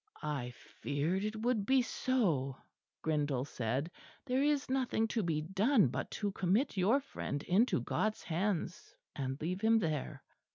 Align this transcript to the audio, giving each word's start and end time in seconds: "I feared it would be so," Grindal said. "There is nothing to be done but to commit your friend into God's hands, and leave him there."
"I 0.23 0.49
feared 0.81 1.23
it 1.23 1.35
would 1.43 1.63
be 1.67 1.83
so," 1.83 2.57
Grindal 3.03 3.45
said. 3.45 3.91
"There 4.25 4.41
is 4.41 4.67
nothing 4.67 5.07
to 5.09 5.21
be 5.21 5.41
done 5.41 5.89
but 5.89 6.09
to 6.17 6.31
commit 6.31 6.75
your 6.75 6.99
friend 7.01 7.43
into 7.43 7.81
God's 7.81 8.23
hands, 8.23 8.95
and 9.15 9.39
leave 9.39 9.61
him 9.61 9.77
there." 9.77 10.23